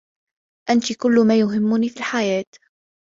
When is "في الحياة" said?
1.89-2.45